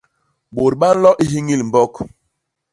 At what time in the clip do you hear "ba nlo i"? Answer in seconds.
0.79-1.25